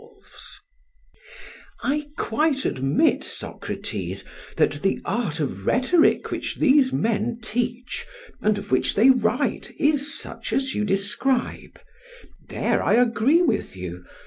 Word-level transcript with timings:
PHAEDRUS: 0.03 0.59
I 1.83 2.07
quite 2.17 2.65
admit, 2.65 3.23
Socrates, 3.23 4.23
that 4.57 4.81
the 4.81 4.99
art 5.05 5.39
of 5.39 5.67
rhetoric 5.67 6.31
which 6.31 6.55
these 6.55 6.91
men 6.91 7.37
teach 7.43 8.07
and 8.41 8.57
of 8.57 8.71
which 8.71 8.95
they 8.95 9.11
write 9.11 9.71
is 9.77 10.19
such 10.19 10.53
as 10.53 10.73
you 10.73 10.85
describe 10.85 11.79
there 12.49 12.81
I 12.81 12.95
agree 12.95 13.43
with 13.43 13.77
you. 13.77 14.03